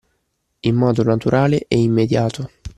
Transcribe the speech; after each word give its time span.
In 0.61 0.73
modo 0.73 1.03
naturale 1.03 1.65
e 1.67 1.77
immediato 1.79 2.49